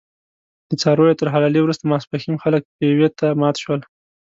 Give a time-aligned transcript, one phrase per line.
[0.69, 3.81] د څارویو تر حلالې وروسته ماسپښین خلک پېوې ته مات شول.